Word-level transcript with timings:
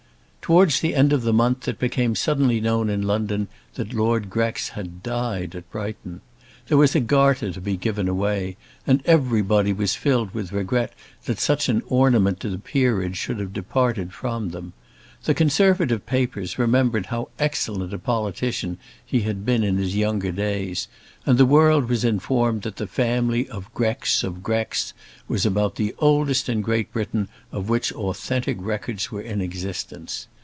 Towards 0.51 0.81
the 0.81 0.95
end 0.95 1.13
of 1.13 1.21
the 1.21 1.31
month 1.31 1.65
it 1.69 1.79
became 1.79 2.13
suddenly 2.13 2.59
known 2.59 2.89
in 2.89 3.03
London 3.03 3.47
that 3.75 3.93
Lord 3.93 4.29
Grex 4.29 4.69
had 4.69 5.01
died 5.01 5.55
at 5.55 5.71
Brighton. 5.71 6.19
There 6.67 6.77
was 6.77 6.93
a 6.93 6.99
Garter 6.99 7.53
to 7.53 7.61
be 7.61 7.77
given 7.77 8.09
away, 8.09 8.57
and 8.85 9.01
everybody 9.05 9.71
was 9.71 9.95
filled 9.95 10.33
with 10.33 10.51
regret 10.51 10.91
that 11.23 11.39
such 11.39 11.69
an 11.69 11.83
ornament 11.87 12.41
to 12.41 12.49
the 12.49 12.57
Peerage 12.57 13.15
should 13.15 13.39
have 13.39 13.53
departed 13.53 14.11
from 14.11 14.49
them. 14.49 14.73
The 15.23 15.33
Conservative 15.33 16.05
papers 16.05 16.59
remembered 16.59 17.05
how 17.05 17.29
excellent 17.39 17.93
a 17.93 17.99
politician 17.99 18.77
he 19.05 19.21
had 19.21 19.45
been 19.45 19.63
in 19.63 19.77
his 19.77 19.95
younger 19.95 20.33
days, 20.33 20.89
and 21.25 21.37
the 21.37 21.45
world 21.45 21.87
was 21.87 22.03
informed 22.03 22.63
that 22.63 22.75
the 22.75 22.87
family 22.87 23.47
of 23.47 23.73
Grex 23.73 24.21
of 24.21 24.43
Grex 24.43 24.93
was 25.29 25.45
about 25.45 25.75
the 25.75 25.95
oldest 25.99 26.49
in 26.49 26.59
Great 26.61 26.91
Britain 26.91 27.29
of 27.53 27.69
which 27.69 27.93
authentic 27.93 28.57
records 28.59 29.11
were 29.11 29.21
in 29.21 29.39
existence. 29.39 30.27